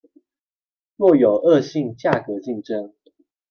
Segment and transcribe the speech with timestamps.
[0.97, 2.93] 若有惡性價格競爭